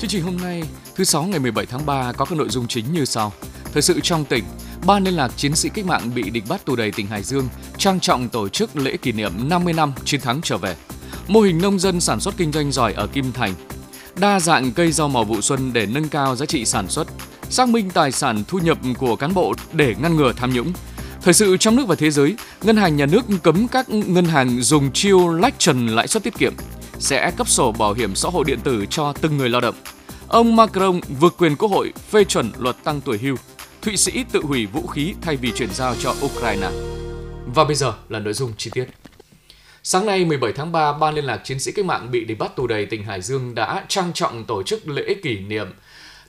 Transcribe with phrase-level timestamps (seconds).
[0.00, 0.62] Chương trình hôm nay,
[0.94, 3.32] thứ sáu ngày 17 tháng 3 có các nội dung chính như sau.
[3.72, 4.44] Thời sự trong tỉnh,
[4.86, 7.48] Ban liên lạc chiến sĩ cách mạng bị địch bắt tù đầy tỉnh Hải Dương
[7.78, 10.76] trang trọng tổ chức lễ kỷ niệm 50 năm chiến thắng trở về.
[11.28, 13.54] Mô hình nông dân sản xuất kinh doanh giỏi ở Kim Thành.
[14.16, 17.06] Đa dạng cây rau màu vụ xuân để nâng cao giá trị sản xuất.
[17.50, 20.72] Xác minh tài sản thu nhập của cán bộ để ngăn ngừa tham nhũng.
[21.22, 24.60] Thời sự trong nước và thế giới, ngân hàng nhà nước cấm các ngân hàng
[24.60, 26.52] dùng chiêu lách trần lãi suất tiết kiệm,
[27.00, 29.74] sẽ cấp sổ bảo hiểm xã hội điện tử cho từng người lao động.
[30.28, 33.36] Ông Macron vượt quyền Quốc hội phê chuẩn luật tăng tuổi hưu.
[33.82, 36.70] Thụy Sĩ tự hủy vũ khí thay vì chuyển giao cho Ukraine.
[37.54, 38.86] Và bây giờ là nội dung chi tiết.
[39.82, 42.56] Sáng nay 17 tháng 3, Ban liên lạc chiến sĩ cách mạng bị địch bắt
[42.56, 45.66] tù đầy tỉnh Hải Dương đã trang trọng tổ chức lễ kỷ niệm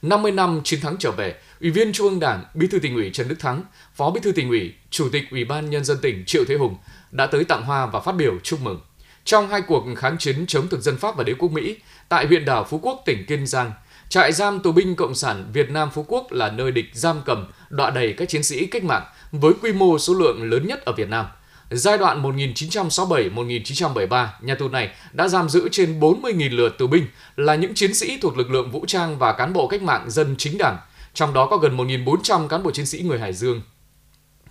[0.02, 1.36] 50 năm chiến thắng trở về.
[1.62, 3.64] Ủy viên Trung ương Đảng, Bí thư tỉnh ủy Trần Đức Thắng,
[3.96, 6.76] Phó Bí thư tỉnh ủy, Chủ tịch Ủy ban nhân dân tỉnh Triệu Thế Hùng
[7.12, 8.80] đã tới tặng hoa và phát biểu chúc mừng.
[9.26, 11.76] Trong hai cuộc kháng chiến chống thực dân Pháp và đế quốc Mỹ
[12.10, 13.72] tại huyện đảo Phú Quốc, tỉnh Kiên Giang,
[14.10, 17.48] trại giam tù binh Cộng sản Việt Nam Phú Quốc là nơi địch giam cầm,
[17.70, 20.94] đọa đầy các chiến sĩ cách mạng với quy mô số lượng lớn nhất ở
[20.94, 21.26] Việt Nam.
[21.72, 27.56] Giai đoạn 1967-1973, nhà tù này đã giam giữ trên 40.000 lượt tù binh là
[27.56, 30.58] những chiến sĩ thuộc lực lượng vũ trang và cán bộ cách mạng dân chính
[30.58, 30.78] đảng,
[31.14, 33.62] trong đó có gần 1.400 cán bộ chiến sĩ người Hải Dương.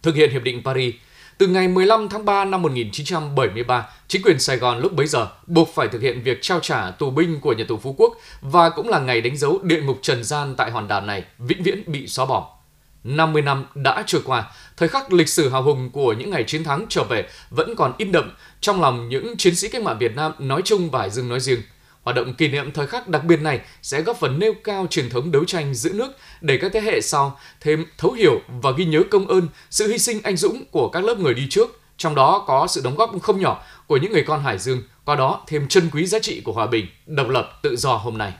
[0.02, 0.94] Thực hiện Hiệp định Paris,
[1.40, 5.74] từ ngày 15 tháng 3 năm 1973, chính quyền Sài Gòn lúc bấy giờ buộc
[5.74, 8.88] phải thực hiện việc trao trả tù binh của nhà tù Phú Quốc và cũng
[8.88, 12.06] là ngày đánh dấu địa ngục trần gian tại hòn đảo này vĩnh viễn bị
[12.06, 12.56] xóa bỏ.
[13.04, 16.64] 50 năm đã trôi qua, thời khắc lịch sử hào hùng của những ngày chiến
[16.64, 18.30] thắng trở về vẫn còn in đậm
[18.60, 21.40] trong lòng những chiến sĩ cách mạng Việt Nam nói chung và Hải Dương nói
[21.40, 21.60] riêng.
[22.02, 25.10] Hoạt động kỷ niệm thời khắc đặc biệt này sẽ góp phần nêu cao truyền
[25.10, 28.84] thống đấu tranh giữ nước để các thế hệ sau thêm thấu hiểu và ghi
[28.84, 32.14] nhớ công ơn, sự hy sinh anh dũng của các lớp người đi trước, trong
[32.14, 35.44] đó có sự đóng góp không nhỏ của những người con Hải Dương, qua đó
[35.46, 38.32] thêm trân quý giá trị của hòa bình, độc lập, tự do hôm nay.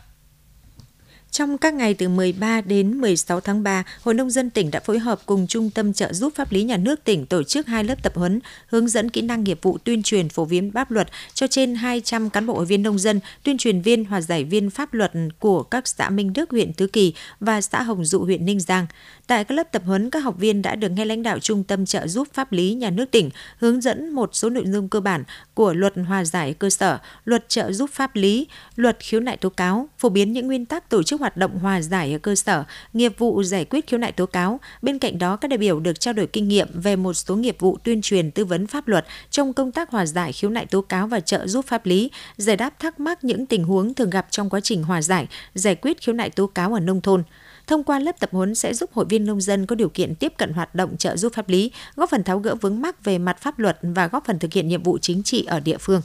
[1.31, 4.98] Trong các ngày từ 13 đến 16 tháng 3, Hội Nông dân tỉnh đã phối
[4.98, 8.03] hợp cùng Trung tâm trợ giúp pháp lý nhà nước tỉnh tổ chức hai lớp
[8.03, 11.47] tập huấn hướng dẫn kỹ năng nghiệp vụ tuyên truyền phổ biến pháp luật cho
[11.47, 14.94] trên 200 cán bộ hội viên nông dân, tuyên truyền viên hòa giải viên pháp
[14.94, 18.60] luật của các xã Minh Đức, huyện Tứ Kỳ và xã Hồng Dụ, huyện Ninh
[18.60, 18.87] Giang.
[19.27, 21.87] Tại các lớp tập huấn, các học viên đã được nghe lãnh đạo Trung tâm
[21.87, 25.25] trợ giúp pháp lý nhà nước tỉnh hướng dẫn một số nội dung cơ bản
[25.54, 28.47] của luật hòa giải cơ sở, luật trợ giúp pháp lý,
[28.77, 31.81] luật khiếu nại tố cáo, phổ biến những nguyên tắc tổ chức hoạt động hòa
[31.81, 34.60] giải ở cơ sở, nghiệp vụ giải quyết khiếu nại tố cáo.
[34.82, 37.56] Bên cạnh đó, các đại biểu được trao đổi kinh nghiệm về một số nghiệp
[37.58, 40.80] vụ tuyên truyền tư vấn pháp luật trong công tác hòa giải khiếu nại tố
[40.80, 44.26] cáo và trợ giúp pháp lý, giải đáp thắc mắc những tình huống thường gặp
[44.30, 47.22] trong quá trình hòa giải, giải quyết khiếu nại tố cáo ở nông thôn.
[47.66, 50.32] Thông qua lớp tập huấn sẽ giúp hội viên nông dân có điều kiện tiếp
[50.38, 53.38] cận hoạt động trợ giúp pháp lý, góp phần tháo gỡ vướng mắc về mặt
[53.41, 56.03] pháp luật và góp phần thực hiện nhiệm vụ chính trị ở địa phương.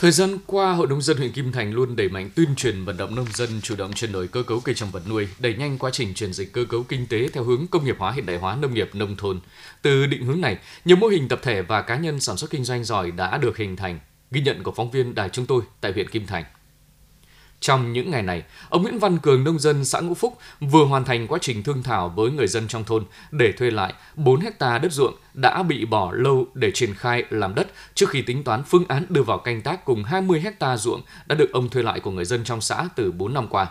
[0.00, 2.96] Thời gian qua, Hội nông dân huyện Kim Thành luôn đẩy mạnh tuyên truyền vận
[2.96, 5.78] động nông dân chủ động chuyển đổi cơ cấu cây trồng vật nuôi, đẩy nhanh
[5.78, 8.38] quá trình chuyển dịch cơ cấu kinh tế theo hướng công nghiệp hóa hiện đại
[8.38, 9.40] hóa nông nghiệp nông thôn.
[9.82, 12.64] Từ định hướng này, nhiều mô hình tập thể và cá nhân sản xuất kinh
[12.64, 13.98] doanh giỏi đã được hình thành,
[14.30, 16.44] ghi nhận của phóng viên đài chúng tôi tại huyện Kim Thành.
[17.60, 21.04] Trong những ngày này, ông Nguyễn Văn Cường, nông dân xã Ngũ Phúc, vừa hoàn
[21.04, 24.78] thành quá trình thương thảo với người dân trong thôn để thuê lại 4 hecta
[24.78, 28.62] đất ruộng đã bị bỏ lâu để triển khai làm đất trước khi tính toán
[28.62, 32.00] phương án đưa vào canh tác cùng 20 hecta ruộng đã được ông thuê lại
[32.00, 33.66] của người dân trong xã từ 4 năm qua.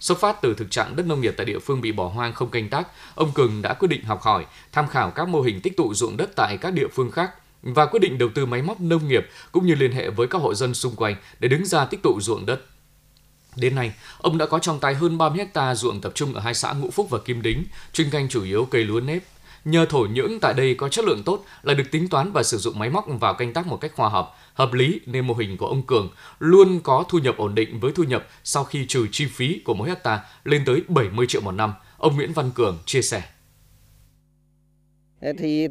[0.00, 2.50] Xuất phát từ thực trạng đất nông nghiệp tại địa phương bị bỏ hoang không
[2.50, 5.76] canh tác, ông Cường đã quyết định học hỏi, tham khảo các mô hình tích
[5.76, 7.30] tụ ruộng đất tại các địa phương khác
[7.62, 10.38] và quyết định đầu tư máy móc nông nghiệp cũng như liên hệ với các
[10.38, 12.60] hộ dân xung quanh để đứng ra tích tụ ruộng đất.
[13.56, 16.54] Đến nay, ông đã có trong tay hơn 30 hecta ruộng tập trung ở hai
[16.54, 19.22] xã Ngũ Phúc và Kim Đính, chuyên canh chủ yếu cây lúa nếp.
[19.64, 22.58] Nhờ thổ nhưỡng tại đây có chất lượng tốt là được tính toán và sử
[22.58, 25.56] dụng máy móc vào canh tác một cách khoa học, hợp lý nên mô hình
[25.56, 29.06] của ông Cường luôn có thu nhập ổn định với thu nhập sau khi trừ
[29.12, 31.72] chi phí của mỗi hecta lên tới 70 triệu một năm.
[31.98, 33.22] Ông Nguyễn Văn Cường chia sẻ.
[35.38, 35.68] Thì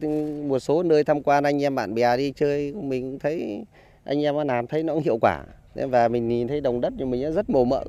[0.47, 3.63] một số nơi tham quan anh em bạn bè đi chơi mình cũng thấy
[4.05, 5.43] anh em làm thấy nó cũng hiệu quả
[5.75, 7.83] và mình nhìn thấy đồng đất thì mình rất màu mỡ.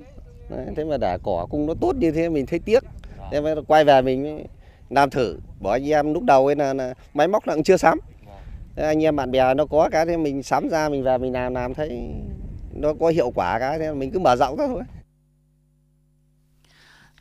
[0.77, 2.85] Thế mà đã cỏ cung nó tốt như thế mình thấy tiếc.
[3.33, 4.47] Thế mà quay về mình
[4.91, 7.77] làm thử bỏ anh em lúc đầu ấy là, là máy móc là cũng chưa
[7.77, 7.99] sắm
[8.77, 11.33] thế anh em bạn bè nó có cái thế mình sắm ra mình về mình
[11.33, 12.13] làm làm thấy
[12.73, 14.83] nó có hiệu quả cái thế mình cứ mở rộng ra thôi.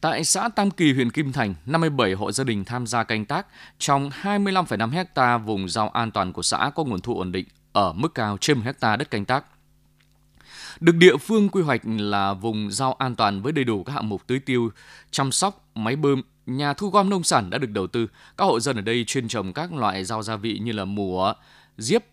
[0.02, 3.48] Tại xã Tam Kỳ, huyện Kim Thành, 57 hộ gia đình tham gia canh tác
[3.78, 7.94] trong 25,5 hecta vùng rau an toàn của xã có nguồn thu ổn định ở
[7.94, 9.46] mức cao trên 1 hecta đất canh tác
[10.80, 14.10] được địa phương quy hoạch là vùng rau an toàn với đầy đủ các hạng
[14.10, 14.70] mục tưới tiêu,
[15.12, 18.08] chăm sóc, máy bơm, nhà thu gom nông sản đã được đầu tư.
[18.38, 21.34] Các hộ dân ở đây chuyên trồng các loại rau gia vị như là mùa,
[21.78, 22.04] diếp,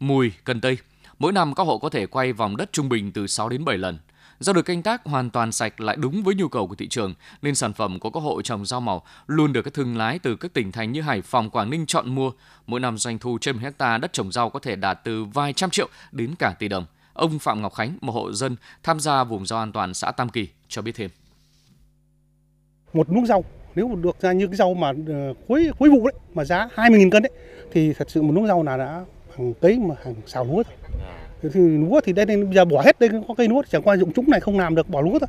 [0.00, 0.78] mùi, cần tây.
[1.18, 3.78] Mỗi năm các hộ có thể quay vòng đất trung bình từ 6 đến 7
[3.78, 3.98] lần.
[4.38, 7.14] Rau được canh tác hoàn toàn sạch lại đúng với nhu cầu của thị trường,
[7.42, 10.36] nên sản phẩm của các hộ trồng rau màu luôn được các thương lái từ
[10.36, 12.32] các tỉnh thành như Hải Phòng, Quảng Ninh chọn mua.
[12.66, 15.70] Mỗi năm doanh thu trên hecta đất trồng rau có thể đạt từ vài trăm
[15.70, 16.86] triệu đến cả tỷ đồng.
[17.14, 20.28] Ông Phạm Ngọc Khánh, một hộ dân tham gia vùng rau an toàn xã Tam
[20.28, 21.10] Kỳ, cho biết thêm.
[22.92, 23.44] Một luống rau
[23.74, 26.68] nếu mà được ra như cái rau mà ờ, cuối cuối vụ đấy mà giá
[26.74, 27.32] 20.000 cân đấy
[27.72, 29.04] thì thật sự một luống rau là đã
[29.36, 30.74] hàng cấy mà hàng xào lúa thôi.
[31.52, 34.12] Thì lúa thì đây bây giờ bỏ hết đây có cây lúa chẳng qua dụng
[34.12, 35.28] chúng này không làm được bỏ lúa thôi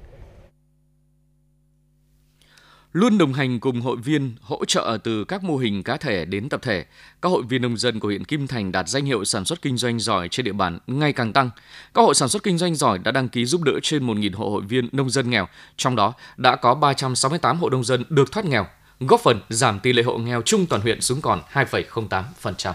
[2.93, 6.49] luôn đồng hành cùng hội viên hỗ trợ từ các mô hình cá thể đến
[6.49, 6.85] tập thể.
[7.21, 9.77] Các hội viên nông dân của huyện Kim Thành đạt danh hiệu sản xuất kinh
[9.77, 11.49] doanh giỏi trên địa bàn ngày càng tăng.
[11.93, 14.49] Các hộ sản xuất kinh doanh giỏi đã đăng ký giúp đỡ trên 1.000 hộ
[14.49, 15.47] hội viên nông dân nghèo,
[15.77, 18.65] trong đó đã có 368 hộ nông dân được thoát nghèo,
[18.99, 22.73] góp phần giảm tỷ lệ hộ nghèo chung toàn huyện xuống còn 2,08%.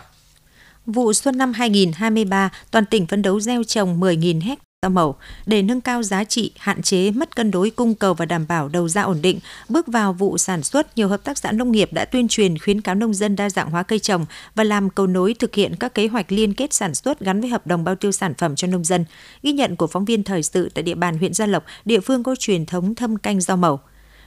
[0.86, 5.16] Vụ xuân năm 2023, toàn tỉnh phấn đấu gieo trồng 10.000 ha rau màu
[5.46, 8.68] để nâng cao giá trị, hạn chế mất cân đối cung cầu và đảm bảo
[8.68, 9.40] đầu ra ổn định.
[9.68, 12.80] Bước vào vụ sản xuất, nhiều hợp tác xã nông nghiệp đã tuyên truyền khuyến
[12.80, 15.94] cáo nông dân đa dạng hóa cây trồng và làm cầu nối thực hiện các
[15.94, 18.66] kế hoạch liên kết sản xuất gắn với hợp đồng bao tiêu sản phẩm cho
[18.68, 19.04] nông dân.
[19.42, 22.22] Ghi nhận của phóng viên thời sự tại địa bàn huyện Gia Lộc, địa phương
[22.22, 23.80] có truyền thống thâm canh rau màu.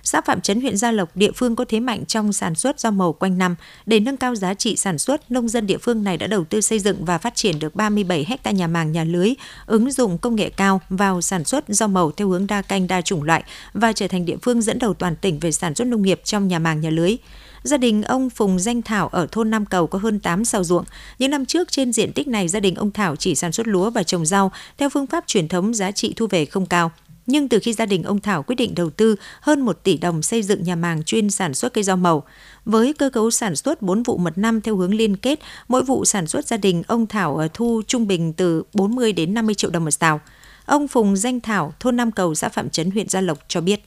[0.04, 2.92] Xã Phạm Trấn huyện Gia Lộc, địa phương có thế mạnh trong sản xuất rau
[2.92, 3.56] màu quanh năm.
[3.86, 6.62] Để nâng cao giá trị sản xuất, nông dân địa phương này đã đầu tư
[6.62, 9.34] xây dựng và phát triển được 37 hecta nhà màng nhà lưới,
[9.66, 13.02] ứng dụng công nghệ cao vào sản xuất rau màu theo hướng đa canh đa
[13.02, 13.44] chủng loại
[13.74, 16.48] và trở thành địa phương dẫn đầu toàn tỉnh về sản xuất nông nghiệp trong
[16.48, 17.16] nhà màng nhà lưới.
[17.64, 20.86] Gia đình ông Phùng Danh Thảo ở thôn Nam Cầu có hơn 8 sào ruộng.
[21.20, 23.90] Những năm trước trên diện tích này gia đình ông Thảo chỉ sản xuất lúa
[23.90, 26.92] và trồng rau theo phương pháp truyền thống giá trị thu về không cao.
[27.32, 30.22] Nhưng từ khi gia đình ông Thảo quyết định đầu tư hơn 1 tỷ đồng
[30.22, 32.24] xây dựng nhà màng chuyên sản xuất cây rau màu,
[32.66, 36.06] với cơ cấu sản xuất 4 vụ một năm theo hướng liên kết, mỗi vụ
[36.06, 39.72] sản xuất gia đình ông Thảo ờ, thu trung bình từ 40 đến 50 triệu
[39.72, 40.20] đồng một xào.
[40.66, 43.82] Ông Phùng Danh Thảo, thôn Nam Cầu, xã Phạm Trấn, huyện Gia Lộc cho biết.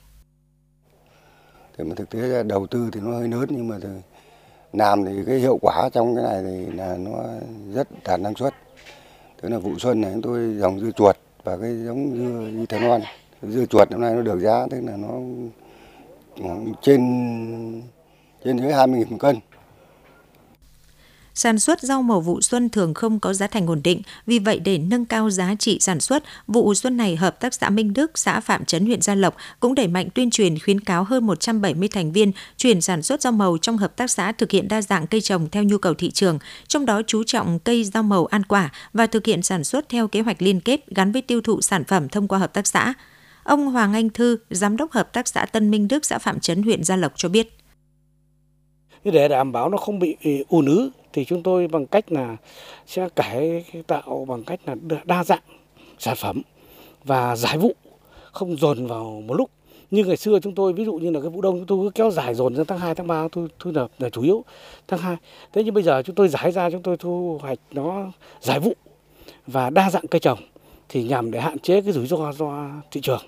[1.78, 3.88] Thì mà thực tế là đầu tư thì nó hơi lớn nhưng mà thì
[4.72, 7.12] làm thì cái hiệu quả trong cái này thì là nó
[7.74, 8.54] rất đạt năng suất.
[9.42, 13.00] Tức là vụ xuân này chúng tôi dòng dưa chuột và cái giống dưa ethanol
[13.50, 15.08] dưa chuột năm nay nó được giá tức là nó
[16.82, 17.00] trên
[18.44, 19.36] trên dưới 20 000 cân.
[21.36, 24.58] Sản xuất rau màu vụ xuân thường không có giá thành ổn định, vì vậy
[24.58, 28.18] để nâng cao giá trị sản xuất, vụ xuân này Hợp tác xã Minh Đức,
[28.18, 31.88] xã Phạm Trấn, huyện Gia Lộc cũng đẩy mạnh tuyên truyền khuyến cáo hơn 170
[31.88, 35.06] thành viên chuyển sản xuất rau màu trong hợp tác xã thực hiện đa dạng
[35.06, 36.38] cây trồng theo nhu cầu thị trường,
[36.68, 40.08] trong đó chú trọng cây rau màu ăn quả và thực hiện sản xuất theo
[40.08, 42.94] kế hoạch liên kết gắn với tiêu thụ sản phẩm thông qua hợp tác xã.
[43.44, 46.62] Ông Hoàng Anh Thư, Giám đốc Hợp tác xã Tân Minh Đức, xã Phạm Trấn,
[46.62, 47.48] huyện Gia Lộc cho biết.
[49.04, 52.36] Để đảm bảo nó không bị ừ, ùn ứ thì chúng tôi bằng cách là
[52.86, 54.74] sẽ cải tạo bằng cách là
[55.04, 55.42] đa dạng
[55.98, 56.42] sản phẩm
[57.04, 57.72] và giải vụ
[58.32, 59.50] không dồn vào một lúc.
[59.90, 61.90] Như ngày xưa chúng tôi ví dụ như là cái vụ đông chúng tôi cứ
[61.90, 64.44] kéo dài dồn ra tháng 2, tháng 3 thu thu nhập là chủ yếu
[64.88, 65.16] tháng 2
[65.52, 68.72] thế nhưng bây giờ chúng tôi giải ra chúng tôi thu hoạch nó giải vụ
[69.46, 70.38] và đa dạng cây trồng
[70.88, 73.22] thì nhằm để hạn chế cái rủi ro do thị trường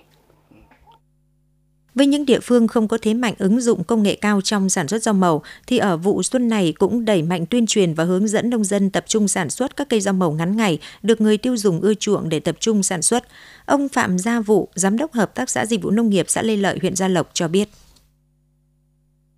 [1.97, 4.87] với những địa phương không có thế mạnh ứng dụng công nghệ cao trong sản
[4.87, 8.27] xuất rau màu, thì ở vụ xuân này cũng đẩy mạnh tuyên truyền và hướng
[8.27, 11.37] dẫn nông dân tập trung sản xuất các cây rau màu ngắn ngày, được người
[11.37, 13.23] tiêu dùng ưa chuộng để tập trung sản xuất.
[13.65, 16.55] Ông Phạm Gia Vụ, Giám đốc Hợp tác xã Dịch vụ Nông nghiệp xã Lê
[16.55, 17.69] Lợi, huyện Gia Lộc cho biết.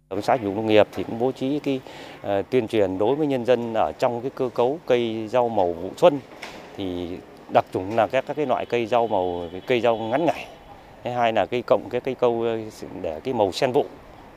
[0.10, 1.80] Hợp xã Dịch vụ Nông nghiệp thì cũng bố trí cái
[2.20, 5.74] uh, tuyên truyền đối với nhân dân ở trong cái cơ cấu cây rau màu
[5.74, 6.20] vụ xuân
[6.78, 7.08] thì
[7.54, 10.46] đặc trùng là các các cái loại cây rau màu cây rau ngắn ngày
[11.04, 12.58] Thứ hai là cây cộng, cái cây câu ờ,
[13.02, 13.86] để cái màu sen vụ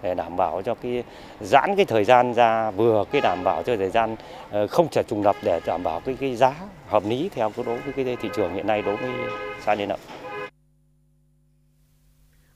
[0.03, 1.05] để đảm bảo cho cái
[1.41, 4.17] giãn cái thời gian ra, vừa cái đảm bảo cho thời gian
[4.51, 6.55] ờ, không trở trùng lập để đảm bảo cái cái giá
[6.89, 9.11] hợp lý theo cái đối với cái thị trường hiện nay đối với
[9.65, 10.01] sa Liên Động.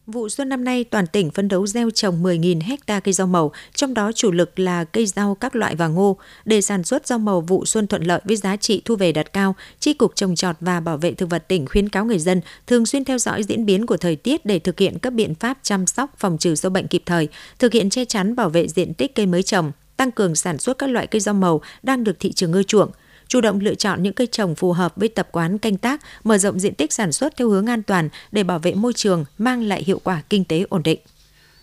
[0.06, 3.52] Vụ xuân năm nay, toàn tỉnh phấn đấu gieo trồng 10.000 hecta cây rau màu,
[3.74, 6.16] trong đó chủ lực là cây rau các loại và ngô.
[6.44, 9.32] Để sản xuất rau màu vụ xuân thuận lợi với giá trị thu về đạt
[9.32, 12.40] cao, Tri Cục Trồng Trọt và Bảo vệ Thực vật tỉnh khuyến cáo người dân
[12.66, 15.58] thường xuyên theo dõi diễn biến của thời tiết để thực hiện các biện pháp
[15.62, 18.94] chăm sóc phòng trừ sâu bệnh kịp thời, thực hiện che chắn bảo vệ diện
[18.94, 22.16] tích cây mới trồng, tăng cường sản xuất các loại cây rau màu đang được
[22.20, 22.90] thị trường ưa chuộng–
[23.28, 26.38] chủ động lựa chọn những cây trồng phù hợp với tập quán canh tác, mở
[26.38, 29.62] rộng diện tích sản xuất theo hướng an toàn để bảo vệ môi trường, mang
[29.62, 30.98] lại hiệu quả kinh tế ổn định.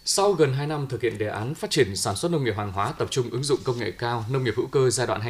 [0.05, 2.71] Sau gần 2 năm thực hiện đề án phát triển sản xuất nông nghiệp hàng
[2.71, 5.21] hóa tập trung ứng dụng công nghệ cao, nông nghiệp hữu cơ giai đoạn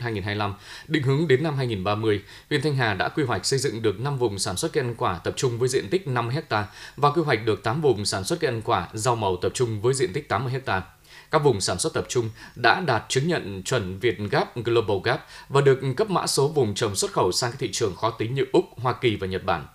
[0.00, 0.52] 2021-2025,
[0.88, 4.18] định hướng đến năm 2030, huyện Thanh Hà đã quy hoạch xây dựng được 5
[4.18, 6.66] vùng sản xuất cây ăn quả tập trung với diện tích 5 ha
[6.96, 9.80] và quy hoạch được 8 vùng sản xuất cây ăn quả rau màu tập trung
[9.82, 10.86] với diện tích 80 hectare.
[11.36, 15.26] Các vùng sản xuất tập trung đã đạt chứng nhận chuẩn Việt Gap Global Gap
[15.48, 18.34] và được cấp mã số vùng trồng xuất khẩu sang các thị trường khó tính
[18.34, 19.66] như Úc, Hoa Kỳ và Nhật Bản.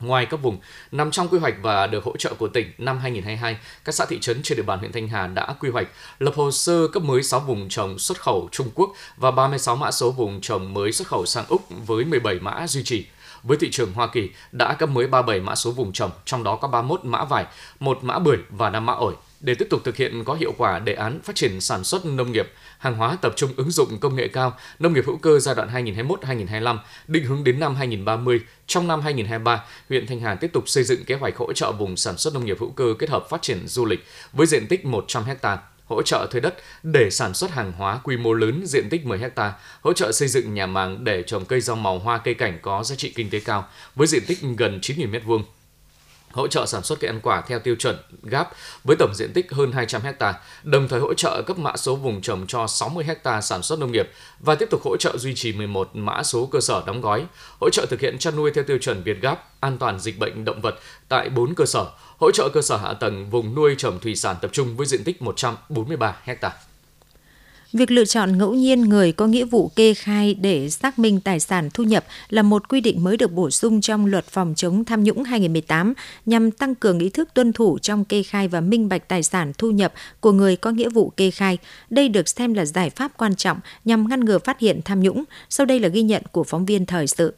[0.00, 0.58] Ngoài các vùng
[0.92, 4.18] nằm trong quy hoạch và được hỗ trợ của tỉnh năm 2022, các xã thị
[4.20, 7.22] trấn trên địa bàn huyện Thanh Hà đã quy hoạch lập hồ sơ cấp mới
[7.22, 11.08] 6 vùng trồng xuất khẩu Trung Quốc và 36 mã số vùng trồng mới xuất
[11.08, 13.06] khẩu sang Úc với 17 mã duy trì.
[13.42, 16.56] Với thị trường Hoa Kỳ đã cấp mới 37 mã số vùng trồng, trong đó
[16.56, 17.46] có 31 mã vải,
[17.80, 20.78] một mã bưởi và 5 mã ổi để tiếp tục thực hiện có hiệu quả
[20.78, 24.16] đề án phát triển sản xuất nông nghiệp, hàng hóa tập trung ứng dụng công
[24.16, 28.40] nghệ cao, nông nghiệp hữu cơ giai đoạn 2021-2025, định hướng đến năm 2030.
[28.66, 31.96] Trong năm 2023, huyện Thanh Hà tiếp tục xây dựng kế hoạch hỗ trợ vùng
[31.96, 34.84] sản xuất nông nghiệp hữu cơ kết hợp phát triển du lịch với diện tích
[34.84, 38.88] 100 ha hỗ trợ thuê đất để sản xuất hàng hóa quy mô lớn diện
[38.90, 42.18] tích 10 ha, hỗ trợ xây dựng nhà màng để trồng cây rau màu hoa
[42.18, 45.42] cây cảnh có giá trị kinh tế cao với diện tích gần 9.000 m2
[46.32, 48.52] hỗ trợ sản xuất cây ăn quả theo tiêu chuẩn GAP
[48.84, 52.20] với tổng diện tích hơn 200 ha, đồng thời hỗ trợ cấp mã số vùng
[52.20, 55.52] trồng cho 60 ha sản xuất nông nghiệp và tiếp tục hỗ trợ duy trì
[55.52, 57.26] 11 mã số cơ sở đóng gói,
[57.60, 60.44] hỗ trợ thực hiện chăn nuôi theo tiêu chuẩn Việt Gap, an toàn dịch bệnh
[60.44, 61.86] động vật tại 4 cơ sở,
[62.18, 65.04] hỗ trợ cơ sở hạ tầng vùng nuôi trồng thủy sản tập trung với diện
[65.04, 66.54] tích 143 hectare.
[67.72, 71.40] Việc lựa chọn ngẫu nhiên người có nghĩa vụ kê khai để xác minh tài
[71.40, 74.84] sản thu nhập là một quy định mới được bổ sung trong luật phòng chống
[74.84, 75.94] tham nhũng 2018
[76.26, 79.52] nhằm tăng cường ý thức tuân thủ trong kê khai và minh bạch tài sản
[79.58, 81.58] thu nhập của người có nghĩa vụ kê khai.
[81.90, 85.24] Đây được xem là giải pháp quan trọng nhằm ngăn ngừa phát hiện tham nhũng.
[85.50, 87.34] Sau đây là ghi nhận của phóng viên thời sự.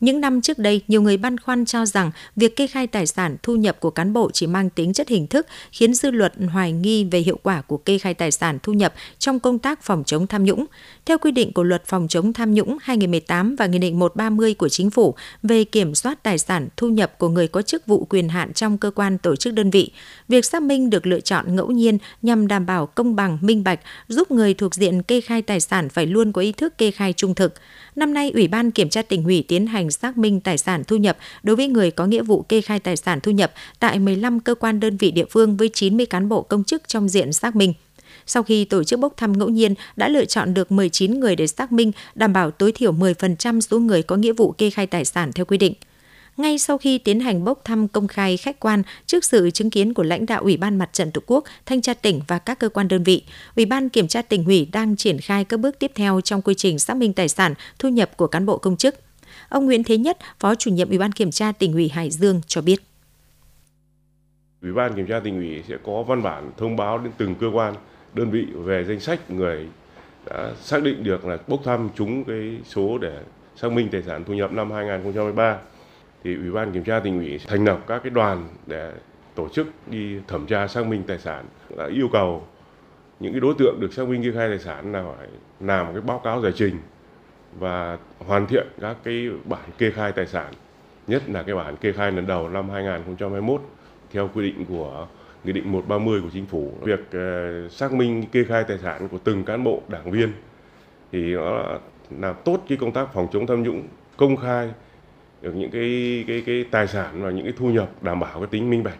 [0.00, 3.36] Những năm trước đây, nhiều người băn khoăn cho rằng việc kê khai tài sản
[3.42, 6.72] thu nhập của cán bộ chỉ mang tính chất hình thức, khiến dư luận hoài
[6.72, 10.02] nghi về hiệu quả của kê khai tài sản thu nhập trong công tác phòng
[10.06, 10.64] chống tham nhũng.
[11.06, 14.68] Theo quy định của Luật Phòng chống tham nhũng 2018 và Nghị định 130 của
[14.68, 18.28] Chính phủ về kiểm soát tài sản thu nhập của người có chức vụ quyền
[18.28, 19.90] hạn trong cơ quan tổ chức đơn vị,
[20.28, 23.80] việc xác minh được lựa chọn ngẫu nhiên nhằm đảm bảo công bằng, minh bạch,
[24.08, 27.12] giúp người thuộc diện kê khai tài sản phải luôn có ý thức kê khai
[27.12, 27.54] trung thực.
[27.96, 30.96] Năm nay, Ủy ban Kiểm tra tỉnh ủy tiến hành xác minh tài sản thu
[30.96, 34.40] nhập đối với người có nghĩa vụ kê khai tài sản thu nhập tại 15
[34.40, 37.56] cơ quan đơn vị địa phương với 90 cán bộ công chức trong diện xác
[37.56, 37.74] minh.
[38.26, 41.46] Sau khi tổ chức bốc thăm ngẫu nhiên đã lựa chọn được 19 người để
[41.46, 45.04] xác minh, đảm bảo tối thiểu 10% số người có nghĩa vụ kê khai tài
[45.04, 45.74] sản theo quy định
[46.40, 49.94] ngay sau khi tiến hành bốc thăm công khai khách quan trước sự chứng kiến
[49.94, 52.68] của lãnh đạo Ủy ban Mặt trận Tổ quốc, thanh tra tỉnh và các cơ
[52.68, 53.24] quan đơn vị,
[53.56, 56.54] Ủy ban Kiểm tra tỉnh ủy đang triển khai các bước tiếp theo trong quy
[56.54, 58.94] trình xác minh tài sản, thu nhập của cán bộ công chức.
[59.48, 62.40] Ông Nguyễn Thế Nhất, Phó chủ nhiệm Ủy ban Kiểm tra tỉnh ủy Hải Dương
[62.46, 62.82] cho biết.
[64.62, 67.46] Ủy ban Kiểm tra tỉnh ủy sẽ có văn bản thông báo đến từng cơ
[67.54, 67.74] quan,
[68.14, 69.66] đơn vị về danh sách người
[70.30, 73.22] đã xác định được là bốc thăm trúng cái số để
[73.56, 75.58] xác minh tài sản thu nhập năm 2023
[76.24, 78.92] thì ủy ban kiểm tra tỉnh ủy thành lập các cái đoàn để
[79.34, 82.46] tổ chức đi thẩm tra xác minh tài sản, là yêu cầu
[83.20, 85.28] những cái đối tượng được xác minh kê khai tài sản là phải
[85.60, 86.76] làm một cái báo cáo giải trình
[87.58, 90.52] và hoàn thiện các cái bản kê khai tài sản,
[91.06, 93.62] nhất là cái bản kê khai lần đầu năm 2021
[94.12, 95.06] theo quy định của
[95.44, 96.72] nghị định 130 của chính phủ.
[96.82, 100.32] Việc ờ, xác minh kê khai tài sản của từng cán bộ, đảng viên
[101.12, 101.78] thì nó
[102.20, 104.70] làm tốt cái công tác phòng chống tham nhũng công khai
[105.42, 108.48] được những cái cái cái tài sản và những cái thu nhập đảm bảo cái
[108.50, 108.98] tính minh bạch.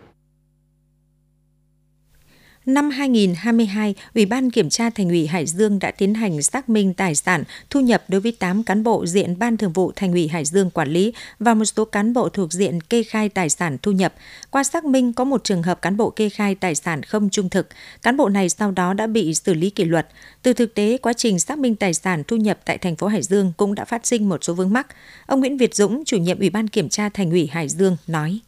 [2.75, 6.95] Năm 2022, Ủy ban Kiểm tra Thành ủy Hải Dương đã tiến hành xác minh
[6.95, 10.29] tài sản thu nhập đối với 8 cán bộ diện Ban Thường vụ Thành ủy
[10.29, 13.79] Hải Dương quản lý và một số cán bộ thuộc diện kê khai tài sản
[13.83, 14.15] thu nhập.
[14.51, 17.49] Qua xác minh có một trường hợp cán bộ kê khai tài sản không trung
[17.49, 17.69] thực.
[18.03, 20.09] Cán bộ này sau đó đã bị xử lý kỷ luật.
[20.43, 23.23] Từ thực tế, quá trình xác minh tài sản thu nhập tại thành phố Hải
[23.23, 24.87] Dương cũng đã phát sinh một số vướng mắc.
[25.27, 28.41] Ông Nguyễn Việt Dũng, chủ nhiệm Ủy ban Kiểm tra Thành ủy Hải Dương nói.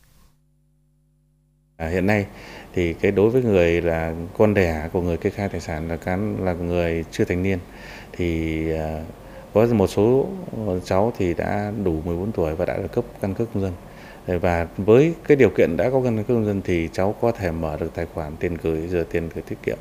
[1.82, 2.26] À, hiện nay
[2.74, 5.96] thì cái đối với người là con đẻ của người kê khai tài sản là
[5.96, 7.58] cán, là người chưa thành niên
[8.12, 9.02] thì à,
[9.52, 10.26] có một số
[10.84, 13.72] cháu thì đã đủ 14 tuổi và đã được cấp căn cước công dân.
[14.40, 17.50] Và với cái điều kiện đã có căn cước công dân thì cháu có thể
[17.50, 19.78] mở được tài khoản tiền gửi rửa tiền gửi tiết kiệm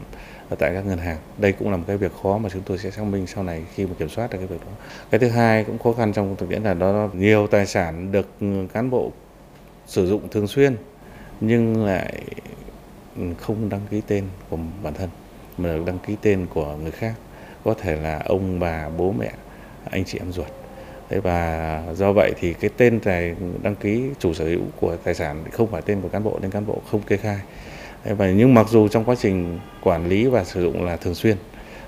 [0.50, 1.18] ở tại các ngân hàng.
[1.38, 3.64] Đây cũng là một cái việc khó mà chúng tôi sẽ xác minh sau này
[3.76, 4.72] khi mà kiểm soát được cái việc đó.
[5.12, 8.28] Cái thứ hai cũng khó khăn trong thực tiễn là đó nhiều tài sản được
[8.74, 9.12] cán bộ
[9.86, 10.76] sử dụng thường xuyên
[11.42, 12.22] nhưng lại
[13.38, 15.10] không đăng ký tên của bản thân,
[15.58, 17.14] mà được đăng ký tên của người khác.
[17.64, 19.32] Có thể là ông, bà, bố, mẹ,
[19.92, 20.48] anh chị em ruột.
[21.10, 25.14] Thế và do vậy thì cái tên tài, đăng ký chủ sở hữu của tài
[25.14, 27.40] sản không phải tên của cán bộ, nên cán bộ không kê khai.
[28.04, 31.16] Thế và nhưng mặc dù trong quá trình quản lý và sử dụng là thường
[31.16, 31.38] xuyên,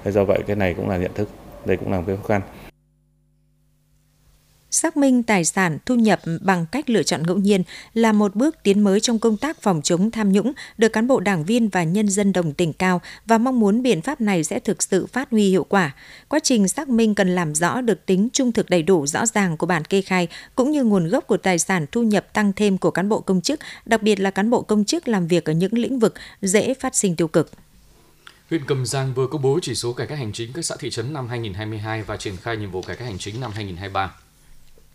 [0.03, 1.29] Thế do vậy cái này cũng là nhận thức,
[1.65, 2.41] đây cũng là một cái khó khăn.
[4.73, 7.63] Xác minh tài sản thu nhập bằng cách lựa chọn ngẫu nhiên
[7.93, 11.19] là một bước tiến mới trong công tác phòng chống tham nhũng, được cán bộ
[11.19, 14.59] đảng viên và nhân dân đồng tình cao và mong muốn biện pháp này sẽ
[14.59, 15.95] thực sự phát huy hiệu quả.
[16.27, 19.57] Quá trình xác minh cần làm rõ được tính trung thực đầy đủ rõ ràng
[19.57, 22.77] của bản kê khai cũng như nguồn gốc của tài sản thu nhập tăng thêm
[22.77, 25.53] của cán bộ công chức, đặc biệt là cán bộ công chức làm việc ở
[25.53, 27.51] những lĩnh vực dễ phát sinh tiêu cực.
[28.49, 30.89] Huyện Cầm Giang vừa công bố chỉ số cải cách hành chính các xã thị
[30.89, 34.13] trấn năm 2022 và triển khai nhiệm vụ cải cách hành chính năm 2023.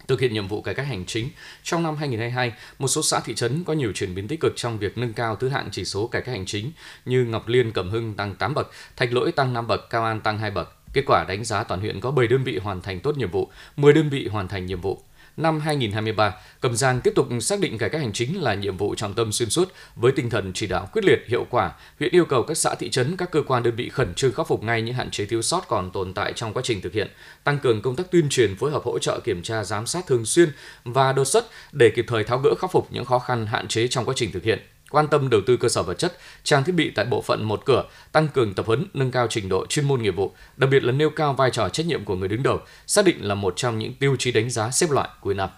[0.09, 1.29] Thực hiện nhiệm vụ cải cách hành chính,
[1.63, 4.79] trong năm 2022, một số xã thị trấn có nhiều chuyển biến tích cực trong
[4.79, 6.73] việc nâng cao thứ hạng chỉ số cải cách hành chính
[7.05, 10.21] như Ngọc Liên, Cẩm Hưng tăng 8 bậc, Thạch Lỗi tăng 5 bậc, Cao An
[10.21, 10.75] tăng 2 bậc.
[10.93, 13.51] Kết quả đánh giá toàn huyện có 7 đơn vị hoàn thành tốt nhiệm vụ,
[13.77, 15.03] 10 đơn vị hoàn thành nhiệm vụ.
[15.39, 18.95] Năm 2023, Cẩm Giang tiếp tục xác định cải cách hành chính là nhiệm vụ
[18.95, 21.73] trọng tâm xuyên suốt với tinh thần chỉ đạo quyết liệt hiệu quả.
[21.99, 24.47] Huyện yêu cầu các xã thị trấn, các cơ quan đơn vị khẩn trương khắc
[24.47, 27.09] phục ngay những hạn chế thiếu sót còn tồn tại trong quá trình thực hiện,
[27.45, 30.27] tăng cường công tác tuyên truyền, phối hợp hỗ trợ kiểm tra giám sát thường
[30.27, 30.49] xuyên
[30.85, 33.89] và đột xuất để kịp thời tháo gỡ khắc phục những khó khăn hạn chế
[33.89, 34.59] trong quá trình thực hiện
[34.91, 37.63] quan tâm đầu tư cơ sở vật chất, trang thiết bị tại bộ phận một
[37.65, 40.83] cửa, tăng cường tập huấn, nâng cao trình độ chuyên môn nghiệp vụ, đặc biệt
[40.85, 43.55] là nêu cao vai trò trách nhiệm của người đứng đầu, xác định là một
[43.57, 45.49] trong những tiêu chí đánh giá xếp loại cuối năm.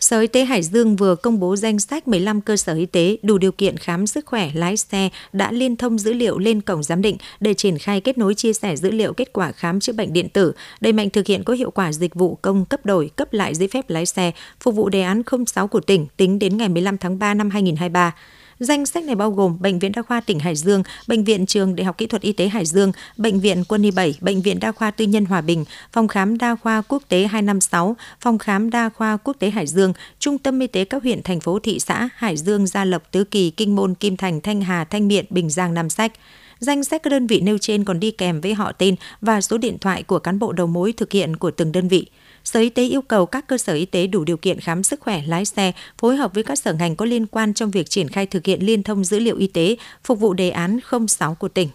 [0.00, 3.16] Sở Y tế Hải Dương vừa công bố danh sách 15 cơ sở y tế
[3.22, 6.82] đủ điều kiện khám sức khỏe lái xe đã liên thông dữ liệu lên cổng
[6.82, 9.92] giám định để triển khai kết nối chia sẻ dữ liệu kết quả khám chữa
[9.92, 13.10] bệnh điện tử, đẩy mạnh thực hiện có hiệu quả dịch vụ công cấp đổi,
[13.16, 16.56] cấp lại giấy phép lái xe, phục vụ đề án 06 của tỉnh tính đến
[16.56, 18.14] ngày 15 tháng 3 năm 2023.
[18.60, 21.76] Danh sách này bao gồm Bệnh viện Đa khoa tỉnh Hải Dương, Bệnh viện Trường
[21.76, 24.60] Đại học Kỹ thuật Y tế Hải Dương, Bệnh viện Quân y 7, Bệnh viện
[24.60, 28.70] Đa khoa Tư nhân Hòa Bình, Phòng khám Đa khoa Quốc tế 256, Phòng khám
[28.70, 31.80] Đa khoa Quốc tế Hải Dương, Trung tâm Y tế các huyện, thành phố, thị
[31.80, 35.24] xã Hải Dương, Gia Lộc, Tứ Kỳ, Kinh Môn, Kim Thành, Thanh Hà, Thanh Miện,
[35.30, 36.12] Bình Giang, Nam Sách.
[36.58, 39.58] Danh sách các đơn vị nêu trên còn đi kèm với họ tên và số
[39.58, 42.06] điện thoại của cán bộ đầu mối thực hiện của từng đơn vị.
[42.52, 45.00] Sở Y tế yêu cầu các cơ sở y tế đủ điều kiện khám sức
[45.00, 48.08] khỏe lái xe, phối hợp với các sở ngành có liên quan trong việc triển
[48.08, 50.78] khai thực hiện liên thông dữ liệu y tế, phục vụ đề án
[51.08, 51.68] 06 của tỉnh.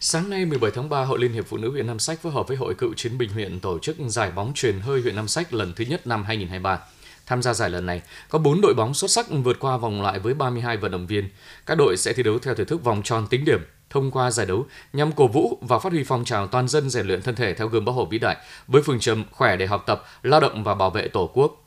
[0.00, 2.48] Sáng nay 17 tháng 3, Hội Liên hiệp Phụ nữ huyện Nam Sách phối hợp
[2.48, 5.54] với Hội Cựu chiến binh huyện tổ chức giải bóng truyền hơi huyện Nam Sách
[5.54, 6.78] lần thứ nhất năm 2023.
[7.26, 10.18] Tham gia giải lần này, có 4 đội bóng xuất sắc vượt qua vòng loại
[10.18, 11.28] với 32 vận động viên.
[11.66, 13.60] Các đội sẽ thi đấu theo thể thức vòng tròn tính điểm,
[13.94, 17.06] thông qua giải đấu nhằm cổ vũ và phát huy phong trào toàn dân rèn
[17.06, 19.84] luyện thân thể theo gương Bác Hồ vĩ đại với phương châm khỏe để học
[19.86, 21.64] tập, lao động và bảo vệ Tổ quốc.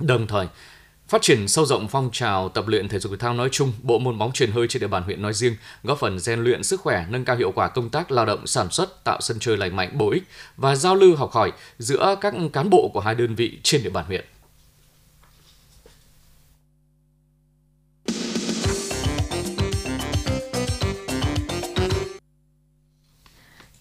[0.00, 0.46] Đồng thời,
[1.08, 3.98] Phát triển sâu rộng phong trào tập luyện thể dục thể thao nói chung, bộ
[3.98, 6.80] môn bóng truyền hơi trên địa bàn huyện nói riêng, góp phần rèn luyện sức
[6.80, 9.76] khỏe, nâng cao hiệu quả công tác lao động sản xuất, tạo sân chơi lành
[9.76, 10.22] mạnh bổ ích
[10.56, 13.90] và giao lưu học hỏi giữa các cán bộ của hai đơn vị trên địa
[13.90, 14.24] bàn huyện.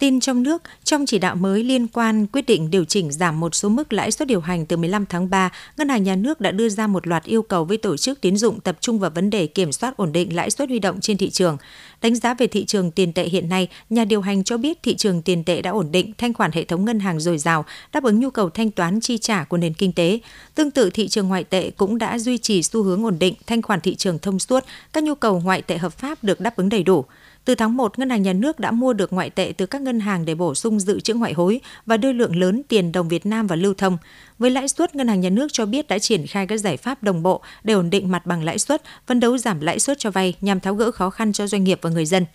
[0.03, 3.55] Tin trong nước, trong chỉ đạo mới liên quan quyết định điều chỉnh giảm một
[3.55, 6.51] số mức lãi suất điều hành từ 15 tháng 3, Ngân hàng Nhà nước đã
[6.51, 9.29] đưa ra một loạt yêu cầu với tổ chức tín dụng tập trung vào vấn
[9.29, 11.57] đề kiểm soát ổn định lãi suất huy động trên thị trường.
[12.01, 14.95] Đánh giá về thị trường tiền tệ hiện nay, nhà điều hành cho biết thị
[14.95, 18.03] trường tiền tệ đã ổn định, thanh khoản hệ thống ngân hàng dồi dào, đáp
[18.03, 20.19] ứng nhu cầu thanh toán chi trả của nền kinh tế.
[20.55, 23.61] Tương tự thị trường ngoại tệ cũng đã duy trì xu hướng ổn định, thanh
[23.61, 24.63] khoản thị trường thông suốt,
[24.93, 27.05] các nhu cầu ngoại tệ hợp pháp được đáp ứng đầy đủ.
[27.45, 29.99] Từ tháng 1, Ngân hàng Nhà nước đã mua được ngoại tệ từ các ngân
[29.99, 33.25] hàng để bổ sung dự trữ ngoại hối và đưa lượng lớn tiền đồng Việt
[33.25, 33.97] Nam vào lưu thông.
[34.39, 37.03] Với lãi suất, Ngân hàng Nhà nước cho biết đã triển khai các giải pháp
[37.03, 40.11] đồng bộ để ổn định mặt bằng lãi suất, phấn đấu giảm lãi suất cho
[40.11, 42.25] vay nhằm tháo gỡ khó khăn cho doanh nghiệp và người dân.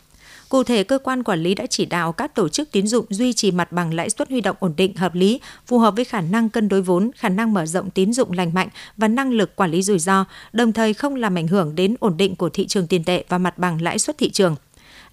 [0.49, 3.33] Cụ thể, cơ quan quản lý đã chỉ đạo các tổ chức tín dụng duy
[3.33, 6.21] trì mặt bằng lãi suất huy động ổn định hợp lý, phù hợp với khả
[6.21, 9.57] năng cân đối vốn, khả năng mở rộng tín dụng lành mạnh và năng lực
[9.57, 12.67] quản lý rủi ro, đồng thời không làm ảnh hưởng đến ổn định của thị
[12.67, 14.57] trường tiền tệ và mặt bằng lãi suất thị trường.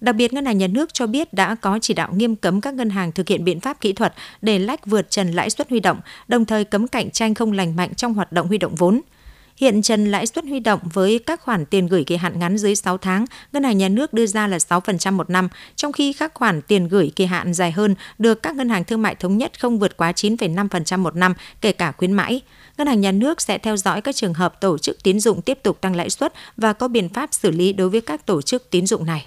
[0.00, 2.74] Đặc biệt, Ngân hàng Nhà nước cho biết đã có chỉ đạo nghiêm cấm các
[2.74, 5.80] ngân hàng thực hiện biện pháp kỹ thuật để lách vượt trần lãi suất huy
[5.80, 9.00] động, đồng thời cấm cạnh tranh không lành mạnh trong hoạt động huy động vốn.
[9.56, 12.74] Hiện trần lãi suất huy động với các khoản tiền gửi kỳ hạn ngắn dưới
[12.74, 16.34] 6 tháng, Ngân hàng Nhà nước đưa ra là 6% một năm, trong khi các
[16.34, 19.60] khoản tiền gửi kỳ hạn dài hơn được các ngân hàng thương mại thống nhất
[19.60, 22.40] không vượt quá 9,5% một năm, kể cả khuyến mãi.
[22.78, 25.58] Ngân hàng Nhà nước sẽ theo dõi các trường hợp tổ chức tín dụng tiếp
[25.62, 28.70] tục tăng lãi suất và có biện pháp xử lý đối với các tổ chức
[28.70, 29.26] tín dụng này.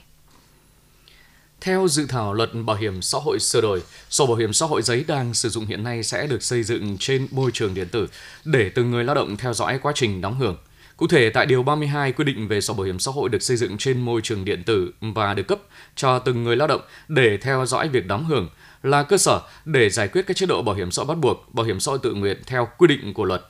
[1.61, 4.81] Theo dự thảo luật bảo hiểm xã hội sửa đổi, sổ bảo hiểm xã hội
[4.81, 8.07] giấy đang sử dụng hiện nay sẽ được xây dựng trên môi trường điện tử
[8.45, 10.57] để từng người lao động theo dõi quá trình đóng hưởng.
[10.97, 13.57] Cụ thể, tại Điều 32 quy định về sổ bảo hiểm xã hội được xây
[13.57, 15.59] dựng trên môi trường điện tử và được cấp
[15.95, 18.49] cho từng người lao động để theo dõi việc đóng hưởng
[18.83, 21.53] là cơ sở để giải quyết các chế độ bảo hiểm xã hội bắt buộc,
[21.53, 23.41] bảo hiểm xã hội tự nguyện theo quy định của luật.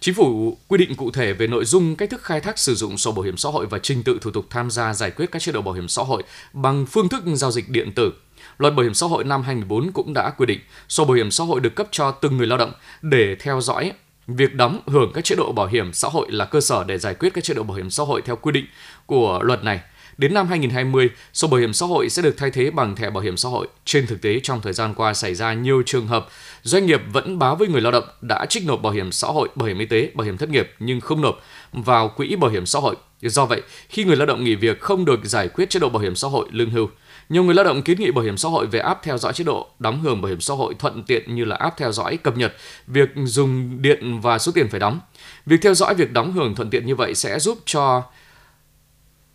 [0.00, 2.98] Chính phủ quy định cụ thể về nội dung, cách thức khai thác sử dụng
[2.98, 5.42] sổ bảo hiểm xã hội và trình tự thủ tục tham gia giải quyết các
[5.42, 8.12] chế độ bảo hiểm xã hội bằng phương thức giao dịch điện tử.
[8.58, 11.44] Luật Bảo hiểm xã hội năm 2014 cũng đã quy định sổ bảo hiểm xã
[11.44, 13.92] hội được cấp cho từng người lao động để theo dõi
[14.26, 17.14] việc đóng hưởng các chế độ bảo hiểm xã hội là cơ sở để giải
[17.14, 18.66] quyết các chế độ bảo hiểm xã hội theo quy định
[19.06, 19.80] của luật này.
[20.18, 23.22] Đến năm 2020, sổ bảo hiểm xã hội sẽ được thay thế bằng thẻ bảo
[23.22, 23.68] hiểm xã hội.
[23.84, 26.28] Trên thực tế, trong thời gian qua xảy ra nhiều trường hợp
[26.62, 29.48] doanh nghiệp vẫn báo với người lao động đã trích nộp bảo hiểm xã hội,
[29.54, 31.40] bảo hiểm y tế, bảo hiểm thất nghiệp nhưng không nộp
[31.72, 32.96] vào quỹ bảo hiểm xã hội.
[33.20, 36.02] Do vậy, khi người lao động nghỉ việc không được giải quyết chế độ bảo
[36.02, 36.90] hiểm xã hội lương hưu,
[37.28, 39.44] nhiều người lao động kiến nghị bảo hiểm xã hội về app theo dõi chế
[39.44, 42.36] độ đóng hưởng bảo hiểm xã hội thuận tiện như là app theo dõi cập
[42.36, 42.52] nhật
[42.86, 45.00] việc dùng điện và số tiền phải đóng.
[45.46, 48.02] Việc theo dõi việc đóng hưởng thuận tiện như vậy sẽ giúp cho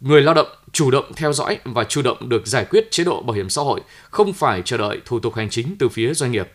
[0.04, 3.22] người lao động chủ động theo dõi và chủ động được giải quyết chế độ
[3.22, 6.32] bảo hiểm xã hội, không phải chờ đợi thủ tục hành chính từ phía doanh
[6.32, 6.52] nghiệp.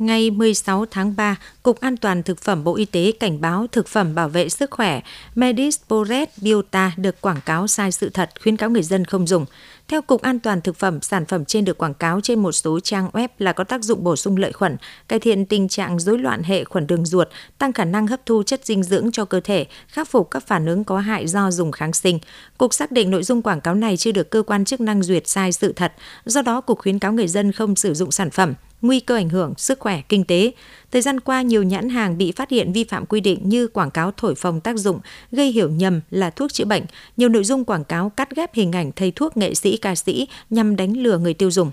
[0.00, 3.88] Ngày 16 tháng 3, Cục An toàn Thực phẩm Bộ Y tế cảnh báo thực
[3.88, 5.00] phẩm bảo vệ sức khỏe
[5.34, 9.46] Medisporet Biota được quảng cáo sai sự thật, khuyến cáo người dân không dùng.
[9.88, 12.80] Theo Cục An toàn Thực phẩm, sản phẩm trên được quảng cáo trên một số
[12.80, 14.76] trang web là có tác dụng bổ sung lợi khuẩn,
[15.08, 18.42] cải thiện tình trạng rối loạn hệ khuẩn đường ruột, tăng khả năng hấp thu
[18.42, 21.72] chất dinh dưỡng cho cơ thể, khắc phục các phản ứng có hại do dùng
[21.72, 22.18] kháng sinh.
[22.58, 25.28] Cục xác định nội dung quảng cáo này chưa được cơ quan chức năng duyệt
[25.28, 25.92] sai sự thật,
[26.24, 29.28] do đó Cục khuyến cáo người dân không sử dụng sản phẩm nguy cơ ảnh
[29.28, 30.52] hưởng sức khỏe kinh tế.
[30.90, 33.90] Thời gian qua, nhiều nhãn hàng bị phát hiện vi phạm quy định như quảng
[33.90, 35.00] cáo thổi phồng tác dụng,
[35.32, 36.82] gây hiểu nhầm là thuốc chữa bệnh,
[37.16, 40.28] nhiều nội dung quảng cáo cắt ghép hình ảnh thầy thuốc nghệ sĩ ca sĩ
[40.50, 41.70] nhằm đánh lừa người tiêu dùng.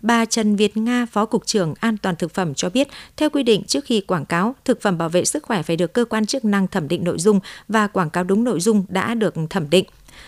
[0.00, 3.42] Bà Trần Việt Nga, Phó Cục trưởng An toàn Thực phẩm cho biết, theo quy
[3.42, 6.26] định trước khi quảng cáo, thực phẩm bảo vệ sức khỏe phải được cơ quan
[6.26, 9.70] chức năng thẩm định nội dung và quảng cáo đúng nội dung đã được thẩm
[9.70, 9.84] định.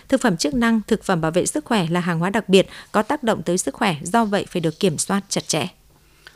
[0.09, 2.67] Thực phẩm chức năng, thực phẩm bảo vệ sức khỏe là hàng hóa đặc biệt
[2.91, 5.67] có tác động tới sức khỏe, do vậy phải được kiểm soát chặt chẽ.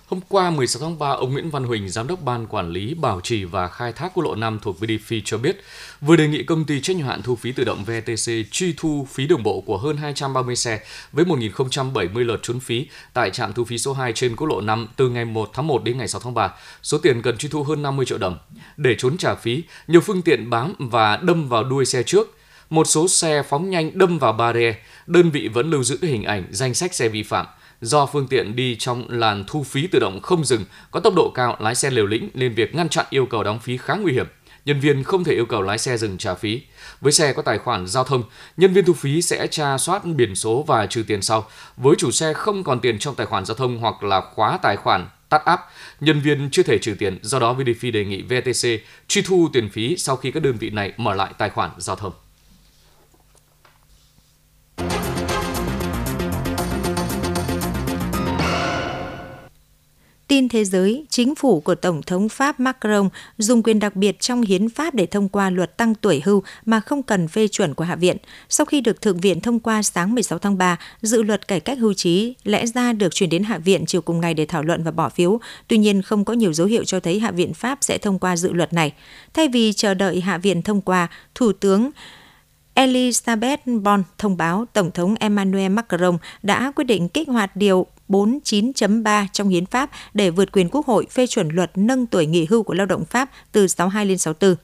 [0.07, 3.21] Hôm qua 16 tháng 3, ông Nguyễn Văn Huỳnh, Giám đốc Ban Quản lý Bảo
[3.21, 5.61] trì và Khai thác quốc lộ 5 thuộc VDF cho biết,
[6.01, 9.07] vừa đề nghị công ty trách nhiệm hạn thu phí tự động VTC truy thu
[9.11, 10.79] phí đường bộ của hơn 230 xe
[11.11, 14.87] với 1.070 lượt trốn phí tại trạm thu phí số 2 trên quốc lộ 5
[14.95, 16.53] từ ngày 1 tháng 1 đến ngày 6 tháng 3.
[16.83, 18.37] Số tiền cần truy thu hơn 50 triệu đồng.
[18.77, 22.37] Để trốn trả phí, nhiều phương tiện bám và đâm vào đuôi xe trước.
[22.69, 24.75] Một số xe phóng nhanh đâm vào barrier,
[25.07, 27.45] đơn vị vẫn lưu giữ hình ảnh danh sách xe vi phạm–
[27.83, 31.31] Do phương tiện đi trong làn thu phí tự động không dừng, có tốc độ
[31.35, 34.13] cao, lái xe liều lĩnh nên việc ngăn chặn yêu cầu đóng phí khá nguy
[34.13, 34.25] hiểm.
[34.65, 36.61] Nhân viên không thể yêu cầu lái xe dừng trả phí.
[37.01, 38.23] Với xe có tài khoản giao thông,
[38.57, 41.47] nhân viên thu phí sẽ tra soát biển số và trừ tiền sau.
[41.77, 44.77] Với chủ xe không còn tiền trong tài khoản giao thông hoặc là khóa tài
[44.77, 45.61] khoản tắt áp,
[45.99, 48.69] nhân viên chưa thể trừ tiền, do đó VDF đề nghị VTC
[49.07, 51.95] truy thu tiền phí sau khi các đơn vị này mở lại tài khoản giao
[51.95, 52.13] thông.
[60.33, 64.41] Tin thế giới, chính phủ của Tổng thống Pháp Macron dùng quyền đặc biệt trong
[64.41, 67.83] hiến pháp để thông qua luật tăng tuổi hưu mà không cần phê chuẩn của
[67.83, 68.17] Hạ viện.
[68.49, 71.77] Sau khi được Thượng viện thông qua sáng 16 tháng 3, dự luật cải cách
[71.79, 74.83] hưu trí lẽ ra được chuyển đến Hạ viện chiều cùng ngày để thảo luận
[74.83, 75.39] và bỏ phiếu.
[75.67, 78.37] Tuy nhiên, không có nhiều dấu hiệu cho thấy Hạ viện Pháp sẽ thông qua
[78.37, 78.93] dự luật này.
[79.33, 81.91] Thay vì chờ đợi Hạ viện thông qua, Thủ tướng
[82.75, 89.25] Elizabeth Bon thông báo Tổng thống Emmanuel Macron đã quyết định kích hoạt điều 49.3
[89.33, 92.63] trong hiến pháp để vượt quyền Quốc hội phê chuẩn luật nâng tuổi nghỉ hưu
[92.63, 94.55] của lao động Pháp từ 62 lên 64.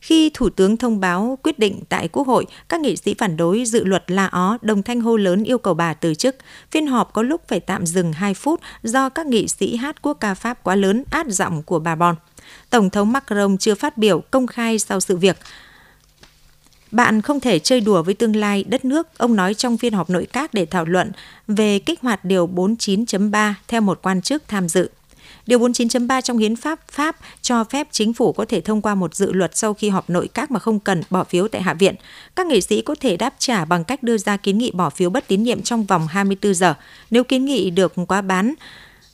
[0.00, 3.64] Khi Thủ tướng thông báo quyết định tại Quốc hội, các nghị sĩ phản đối
[3.64, 6.36] dự luật La Ó đồng thanh hô lớn yêu cầu bà từ chức.
[6.70, 10.14] Phiên họp có lúc phải tạm dừng 2 phút do các nghị sĩ hát quốc
[10.20, 12.14] ca Pháp quá lớn át giọng của bà Bon.
[12.70, 15.36] Tổng thống Macron chưa phát biểu công khai sau sự việc.
[16.92, 20.10] Bạn không thể chơi đùa với tương lai đất nước, ông nói trong phiên họp
[20.10, 21.12] nội các để thảo luận
[21.48, 24.90] về kích hoạt Điều 49.3 theo một quan chức tham dự.
[25.46, 29.14] Điều 49.3 trong hiến pháp Pháp cho phép chính phủ có thể thông qua một
[29.14, 31.94] dự luật sau khi họp nội các mà không cần bỏ phiếu tại Hạ viện.
[32.36, 35.10] Các nghị sĩ có thể đáp trả bằng cách đưa ra kiến nghị bỏ phiếu
[35.10, 36.74] bất tín nhiệm trong vòng 24 giờ.
[37.10, 38.54] Nếu kiến nghị được quá bán,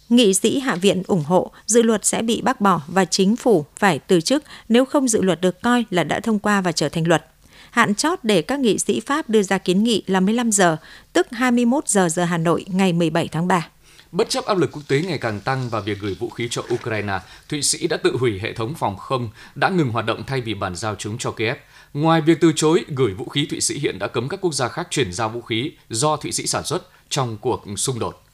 [0.09, 3.65] nghị sĩ Hạ viện ủng hộ, dự luật sẽ bị bác bỏ và chính phủ
[3.77, 6.89] phải từ chức nếu không dự luật được coi là đã thông qua và trở
[6.89, 7.25] thành luật.
[7.71, 10.77] Hạn chót để các nghị sĩ Pháp đưa ra kiến nghị là 15 giờ,
[11.13, 13.69] tức 21 giờ giờ Hà Nội ngày 17 tháng 3.
[14.13, 16.63] Bất chấp áp lực quốc tế ngày càng tăng và việc gửi vũ khí cho
[16.75, 17.19] Ukraine,
[17.49, 20.55] Thụy Sĩ đã tự hủy hệ thống phòng không, đã ngừng hoạt động thay vì
[20.55, 21.57] bàn giao chúng cho Kiev.
[21.95, 24.69] Ngoài việc từ chối gửi vũ khí, Thụy Sĩ hiện đã cấm các quốc gia
[24.69, 28.28] khác chuyển giao vũ khí do Thụy Sĩ sản xuất trong cuộc xung đột.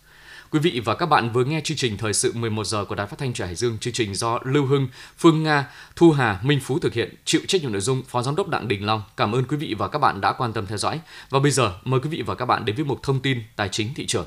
[0.51, 3.07] Quý vị và các bạn vừa nghe chương trình thời sự 11 giờ của Đài
[3.07, 6.61] Phát thanh Truyền Hải Dương, chương trình do Lưu Hưng, Phương Nga, Thu Hà, Minh
[6.63, 9.03] Phú thực hiện, chịu trách nhiệm nội dung Phó Giám đốc Đặng Đình Long.
[9.17, 11.01] Cảm ơn quý vị và các bạn đã quan tâm theo dõi.
[11.31, 13.69] Và bây giờ mời quý vị và các bạn đến với một thông tin tài
[13.69, 14.27] chính thị trường.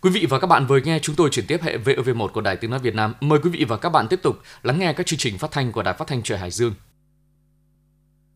[0.00, 2.56] Quý vị và các bạn vừa nghe chúng tôi chuyển tiếp hệ VOV1 của Đài
[2.56, 3.14] Tiếng nói Việt Nam.
[3.20, 5.72] Mời quý vị và các bạn tiếp tục lắng nghe các chương trình phát thanh
[5.72, 6.74] của Đài Phát thanh Trẻ Hải Dương.